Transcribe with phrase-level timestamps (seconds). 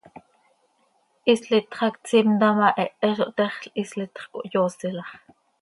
[1.27, 5.17] Hislitx hac tsimta ma, hehe zo htexl, hislitx cohyooselax.